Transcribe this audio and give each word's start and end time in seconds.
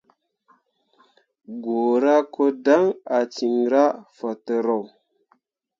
Guura 1.63 2.15
ko 2.33 2.43
dan 2.65 2.85
ah 3.17 3.25
cinra 3.33 3.83
fatǝro. 4.15 4.79